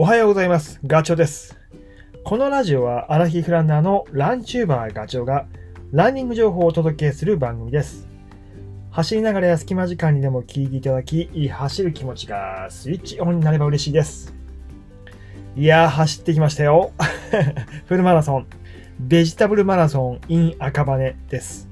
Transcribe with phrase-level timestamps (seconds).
[0.00, 0.78] おはようございます。
[0.86, 1.58] ガチョウです。
[2.22, 5.48] このラジオはアラヒフランナーのランチューバーガチョウが
[5.90, 8.06] ランニング情報をお届けする番組です。
[8.92, 14.32] 走りながらや隙間時間にでも聞いていただき、走る気持ちがスイッチオンになれば嬉しいです。
[15.56, 16.92] いやー、走ってきましたよ。
[17.86, 18.46] フルマラソン。
[19.00, 21.68] ベジタブルマラソン in 赤羽です。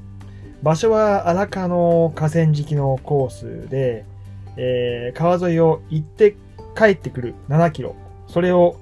[0.65, 4.05] 場所は荒川の河川敷のコースで、
[4.57, 6.35] えー川沿いを行って
[6.77, 7.95] 帰ってくる7キロ。
[8.27, 8.77] それを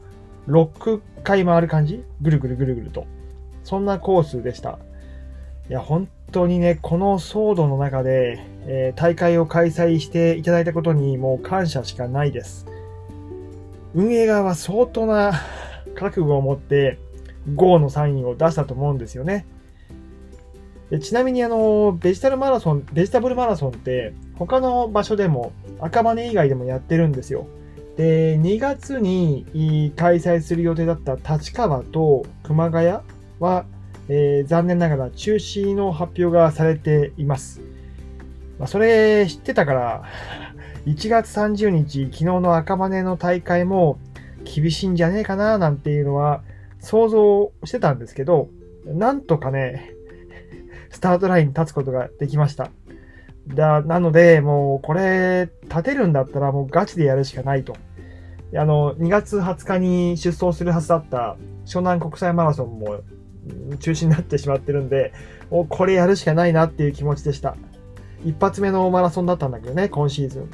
[0.48, 2.04] 6回回る感じ？
[2.20, 3.06] ぐるぐるぐるぐると。
[3.62, 4.78] そんなコースでした。
[5.70, 12.66] いや、本当にね、この騒動の中で、えー大会を開催していただいたことにもう感謝しかないです。
[13.94, 15.32] 運営側は相当な
[15.94, 16.98] 覚悟を持って、
[17.54, 19.46] GO のサインを出したと思うんですよね。
[20.90, 27.46] でちなみにあの、ベジタルマラソン、ベジタブルマラソンって、他の場所でも、赤羽以外でもやってるんですよ。
[27.96, 32.88] で、2月に開催する予定だった立川と熊谷
[33.38, 33.66] は、
[34.08, 37.60] えー残念ながら中止の発表がされています。
[38.58, 40.04] まあ、それ知ってたから、
[40.86, 43.98] 1月30日、昨日の赤羽の大会も
[44.44, 46.42] 厳しいんじゃねえかななんていうのは
[46.80, 48.48] 想像してたんですけど、
[48.84, 49.94] なんとかね、
[50.90, 52.70] スタートラインに立つことができました。
[53.48, 57.74] だ、なので、もうこれ、立てるんだったらもうガチでやるしかないと。
[58.56, 61.36] あの、2月20日に出走するはずだった
[61.66, 63.00] 湘南国際マラソンも
[63.80, 65.12] 中止になってしまってるんで、
[65.50, 67.56] もうこれやるしかないなっていう気持ちでした。
[68.24, 70.50] 一発目のマラソンだったんだけどね、今シーズン。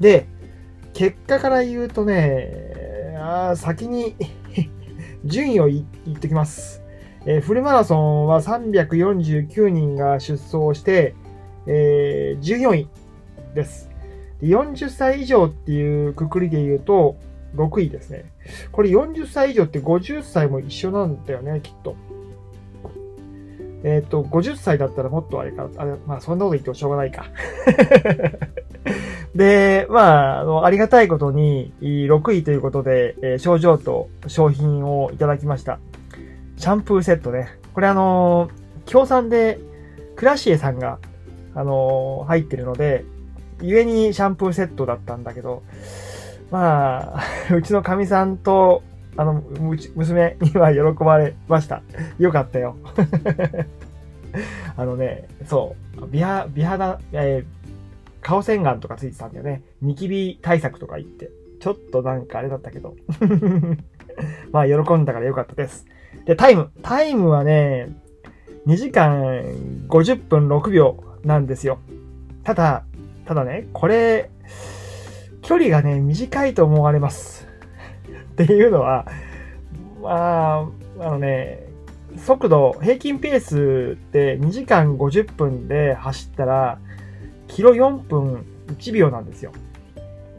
[0.00, 0.26] で、
[0.92, 4.16] 結果から言うとね、あー先に
[5.24, 6.82] 順位を言言ってきます。
[7.26, 11.14] えーフルマラソンは349人が出走して、
[11.66, 12.88] えー14位
[13.54, 13.90] です。
[14.40, 17.16] で40歳以上っていうくくりで言うと、
[17.54, 18.30] 6位ですね。
[18.70, 21.96] これ40歳以上って50歳も一緒なんだよね、きっと。
[23.82, 27.26] えっ、と、50歳だったらもっとあれか、あれ、まあそんなこと言ってもしょうがないか。
[29.34, 35.78] で、まあ、あの、ありがたいことに、6位ということで、えー症状と商品をいただきました。
[36.56, 37.48] シャンプーセットね。
[37.74, 38.50] これあのー、
[38.86, 39.58] 協賛で、
[40.16, 40.98] クラシエさんが、
[41.56, 43.04] あのー入ってるので、
[43.60, 45.62] 故にシャンプーセットだったんだけど、
[46.50, 47.22] まあ、
[47.54, 48.82] うちのかみさんと、
[49.16, 51.82] あの、うち娘には喜ばれました。
[52.18, 52.76] よかったよ。
[54.76, 57.56] あのね、そう、美肌、美肌、えー
[58.26, 59.62] 顔洗顔とかついてたんだよね。
[59.80, 61.30] ニキビ対策とか言って。
[61.60, 62.96] ちょっとなんかあれだったけど。
[64.50, 65.86] まあ、喜んだからよかったです。
[66.24, 66.70] で、タイム。
[66.82, 67.86] タイムはね、
[68.66, 69.44] 2時間
[69.88, 71.78] 50分6秒なんですよ。
[72.44, 72.84] ただ、
[73.26, 74.30] ただね、これ、
[75.42, 77.46] 距離がね、短いと思われます。
[78.32, 79.06] っていうのは、
[80.02, 80.68] まあ、
[81.00, 81.66] あのね、
[82.16, 86.78] 速度、平均ペースって2時間50分で走ったら、
[87.48, 89.52] キロ4分1秒なんですよ。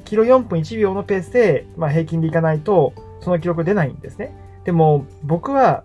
[0.06, 4.34] キロ4分1秒のペースで、まあ、平均でいかないと、その記録出ないんですね。
[4.64, 5.84] でも、僕は、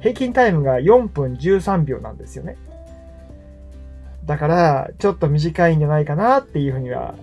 [0.00, 2.56] 平均タイムが4分13秒なんですよね。
[4.28, 7.14] だから、ちょっと短いんじゃないかなっていうふうには、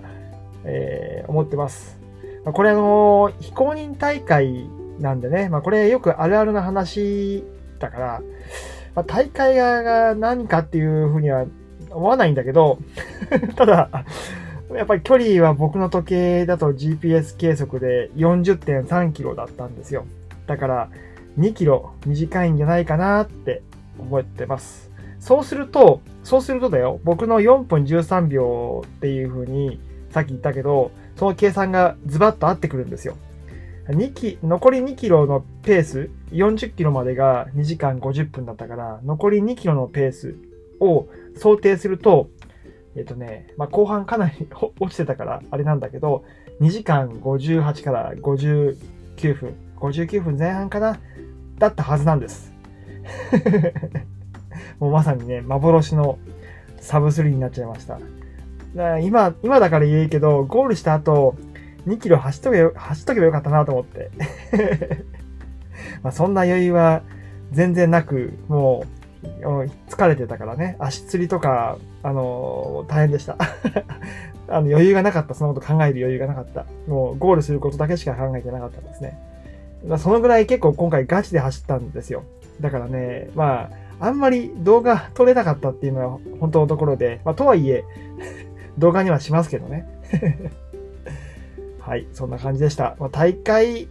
[0.65, 1.99] えー思ってます。
[2.43, 4.67] まこれあの非公認大会
[4.99, 7.43] なんでね、まあこれよくあるあるな話
[7.79, 8.21] だから、
[8.95, 11.45] まあ、大会が何かっていうふうには
[11.91, 12.79] 思わないんだけど、
[13.55, 13.89] ただ、
[14.73, 20.05] やっぱり距離は僕の時計だと GPS 計測で40.3キロだったんですよ。
[20.47, 20.89] だから
[21.39, 23.61] 2キロ短いんじゃないかなって
[23.99, 24.84] 思ってます。
[25.25, 29.79] そうすると、そうするとだよ、僕の4分13秒っていう風に
[30.11, 33.17] さっき言ったけど、その計算がズバッと合ってくるんですよ。
[33.87, 40.35] 2キ残り2キロのペース、40キロまでが2時間50分だったから、残り2キロのペース
[40.79, 42.29] を想定すると、
[42.95, 44.47] えっ、とね、まあ、後半かなり
[44.79, 46.23] 落ちてたからあれなんだけど、
[46.61, 50.99] 2時間58から59分、59分前半かな
[51.57, 52.53] だったはずなんです。
[54.79, 56.19] もうまさにね、幻の
[56.79, 57.99] サブスリーになっちゃいました。
[58.75, 61.35] だ今、今だから言えけど、ゴールした後、
[61.87, 64.11] 2キロ走っとけ走っとけばよかったなと思って。
[66.03, 67.01] まあそんな余裕は
[67.51, 68.95] 全然なく、もう、
[69.89, 73.37] 疲れてたからね、足つりとか、あの大変でした。
[74.47, 76.65] あの余裕がなかった、そのこと考える余裕がなかった。
[76.87, 79.17] もうゴールすることだけしか考えてなかったんですね。
[79.87, 82.23] まあそのぐらい結構今回ガチで走ったんですよ。
[82.61, 87.85] だからね、まあ、あんまり動画撮れなかったっていうのは本当のところで、まあとはいえ、
[88.77, 89.87] 動画にはしますけどね。
[91.79, 92.95] はい、そんな感じでした。
[92.99, 93.87] まあ、大会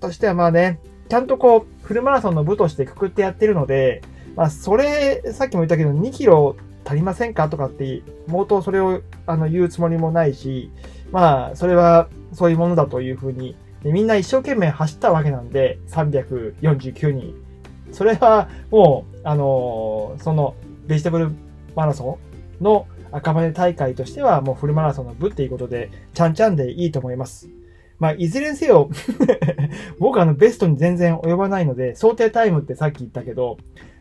[0.00, 4.00] としてはまあね、ちゃんとこう、フルマラソンの部としてくくってやってるので、
[4.34, 10.70] まあ、それ、さっきも言ったけど、2キロ足りませんかとかって、冒頭それをあの言うつもりもないし、
[11.12, 17.47] まあ、それはそういうものだというふうに、みんな一生懸命走ったわけなんで、349人。
[17.92, 20.54] それはもう、あのー、その、
[20.86, 21.30] ベジタブル
[21.74, 22.18] マラソ
[22.60, 27.48] ンの赤羽大会としてはもうフルマラソンの部っていうことで、ちゃんちゃんでいいと思います。
[27.98, 28.90] まあ、いずれにせよ
[29.98, 33.58] 僕はあのベストに全然及ばないので、想定タイムってさっき言ったけど、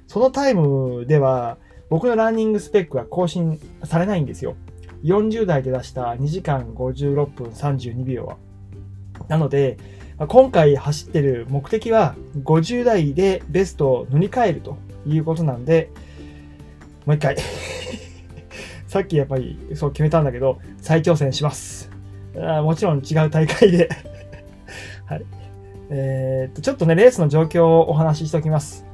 [0.08, 1.58] そのタイムでは、
[1.90, 4.56] 僕のランニングスペックは更新されないんですよ。
[5.04, 8.38] 40代で出した2時間56分32秒は。
[9.28, 9.78] なので、
[10.26, 15.92] 今回走ってる目的は50代でベストを塗り替えるということなんで、
[17.06, 17.38] もう一回
[18.88, 21.92] さっきやっぱりそう決めたんだけど、再挑戦します。
[22.36, 23.90] あもちろん違う大会で
[25.06, 25.26] はい。
[25.90, 28.86] えー、っと、ちょっとね、レースの状況をお話ししておきます。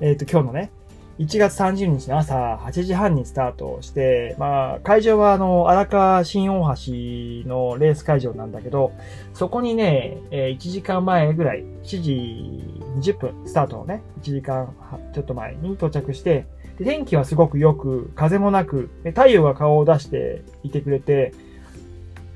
[0.00, 0.70] えー、っと、今日のね、
[1.18, 8.92] 1月30日の朝8時半にスタートして、まあ、会場はあの、荒川新大橋のレース会場なんだけど、
[9.32, 14.74] そこにね、1時間前ぐらい、7時20分、スタートのね、1時間
[15.14, 16.46] ちょっと前に到着して、
[16.82, 21.32] 天気はすごく良く、風もなく、太陽が顔を出していてくれて、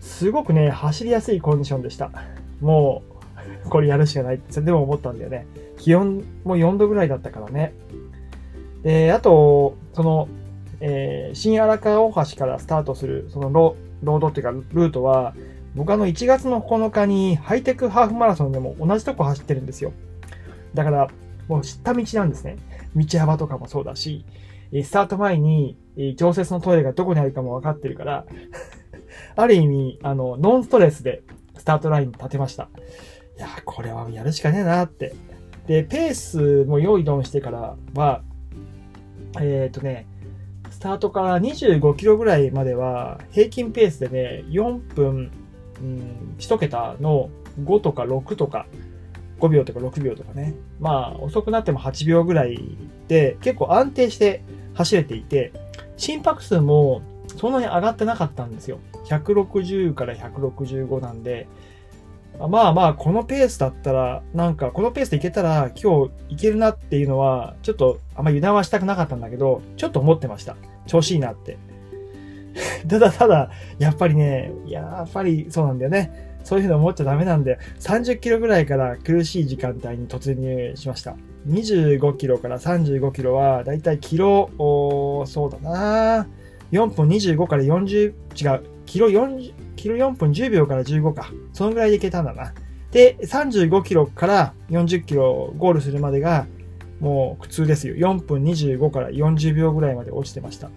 [0.01, 2.11] すごくね、走りやすいコンディションでした。
[2.61, 3.09] もう、
[3.69, 5.47] これやるしかないって、それでも思ったんだよね。
[5.77, 7.73] 気温も4度ぐらいだったからね。
[8.83, 10.29] で、あと、その、
[10.81, 15.35] えー、新荒川大橋からスタートする、そのロードっていうか、ルートは、
[15.75, 19.93] 僕あの1月の9日にハイテクハーフマラソンでも同じとこ走ってるんですよ。
[20.75, 21.09] だから、
[21.49, 22.57] もう知った道なんですね。
[22.95, 24.25] 道幅とかもそうだし、
[24.73, 25.77] スタート前に、
[26.17, 28.27] 常設のトイレがどこにあるかも分かってるから、
[29.37, 31.23] ある意味、あの、ノンストレスで
[31.57, 32.69] スタートライン立てました。
[33.37, 35.15] いやこれはやるしかねえなって。
[35.67, 38.23] で、ペースも用意ドンしてからは、
[39.41, 40.07] えっ、ー、とね、
[40.71, 45.31] スタートから25キロぐらいまでは、平均ペースでね、4分、
[45.81, 47.31] うん、1桁の
[47.63, 48.67] 5とか6とか、
[49.41, 50.55] 5秒とか6秒とかね。
[50.81, 52.77] まあ、遅くなっても8秒ぐらい
[53.09, 54.43] で、結構安定して
[54.75, 55.53] 走れていて、
[55.97, 57.03] 心拍数も
[57.37, 58.79] そんなに上がってなかったんですよ。
[59.07, 61.49] 160から165なんで、
[62.49, 70.57] まあまあ、このペースだったら、なんか、このペースでいけたら、今日いけるなっていうのは、ちょっと、あんま油断はしたくなかったんだけど、ちょっと思ってました。
[70.87, 71.59] 調子いいなって。
[72.89, 76.29] ただただ、やっぱりね、やっぱりそうなんだよね。
[76.45, 81.17] そういうふうに思っちゃダメなんで、30キロぐらいから苦しい時間帯に突入しました。
[81.49, 84.49] 25キロから35キロは、だいたいキロ、
[85.27, 86.27] そうだな
[86.73, 91.33] 4分25から40、違う、キロ40、キロ4分10秒から15か。
[91.53, 92.53] そのぐらいでいけたんだな。
[92.91, 96.47] で、35キロから40キロゴールするまでが、
[97.01, 97.95] もう苦痛ですよ。
[97.95, 100.71] 4分25から40秒ぐらいまで落ちてました。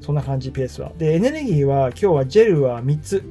[0.00, 0.92] そんな感じ、ペースは。
[0.96, 3.24] で、エネルギーは、今日はジェルは3つ、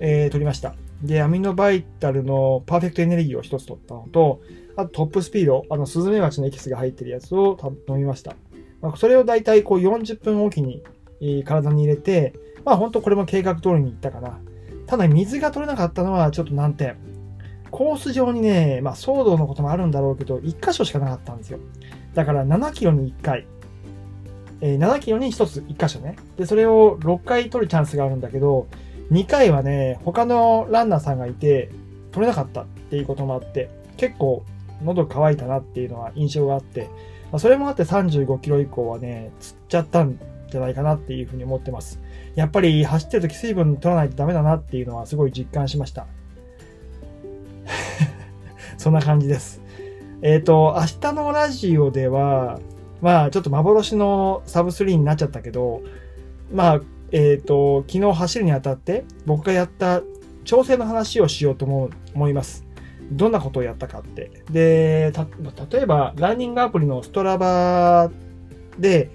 [0.00, 0.74] えー、取りました。
[1.02, 4.40] で、アミノバイタルのパーフェクトエネルギーを1つ取ったのと、
[4.76, 7.56] あとトップスピード、あの、スズメバチのエキスが入ってるやつを
[7.88, 8.34] 飲みました。
[8.80, 10.82] まあ、それをだいたいこう40分おきに、
[11.20, 12.34] えー、体に入れて、
[12.66, 14.38] まあ本当これも計画通りにいったかな。
[14.86, 16.96] ただ水が取れなかったのはちょっと難点。
[17.70, 21.60] コース上にね、まあ騒動のこともあるんだろうけど、1箇所しかなかったんですよ。
[22.14, 23.46] だから7キロに1回。
[24.60, 26.16] えー、7キロに1つ1箇所ね。
[26.36, 28.66] で、それを6回取るチャンスがあるんだけど、
[29.12, 31.70] 2回はね、他のランナーさんがいて、
[32.10, 34.44] 取れなかったっていうこともあって、結構
[34.82, 36.88] 喉乾いたなっていうのは印象があって、
[37.30, 40.18] まあ、それもあって35キロ以降はね、釣っちゃったん
[40.50, 42.00] じゃないかなっていうふうに思ってます。
[42.36, 46.06] やっぱり走ってる時水分取らないとダメだなっていうのはすごい実感しました。
[48.76, 49.62] そんな感じです。
[50.20, 52.60] えっ、ー、と、明日のラジオでは、
[53.00, 55.82] まあちょっと幻のサブ3になっちゃったけど、
[56.52, 60.02] まあ、えっ、ー、と、昨日走るにあたって僕がやった
[60.44, 62.66] 調整の話をしようと思思います。
[63.12, 64.30] どんなことをやったかって。
[64.50, 65.12] で、
[65.70, 68.10] 例えば、ランニングアプリのストラバ
[68.78, 69.10] で、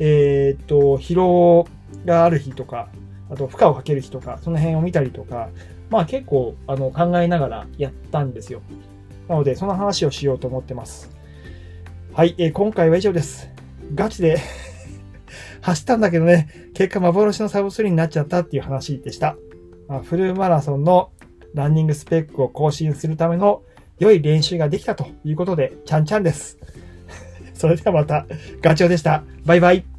[0.00, 1.66] えっ、ー、と、疲労
[2.04, 2.88] がある日とか、
[3.30, 5.48] あと負荷をかける日とか、その辺を見たりとか、
[5.90, 8.62] まあ結構あの考えながらやったんですよ。
[9.28, 11.10] なので、その話をしようと思ってます。
[12.12, 13.48] はい、えー、今回は以上です。
[13.94, 14.38] ガチで
[15.62, 19.36] 走ったんだけどね、結果幻のサブ3になっちゃったっていう話でした。
[19.88, 21.10] まあ、フルマラソンの
[21.54, 23.62] ランニングスペックを更新するための
[23.98, 26.58] 良い練習ができたということで、ちゃんちゃんです。
[27.54, 28.26] それではまた、
[28.60, 29.24] ガチョウでした。
[29.44, 29.93] バイバイ。